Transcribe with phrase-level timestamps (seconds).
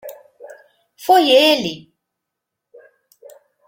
[1.05, 1.73] Foi ele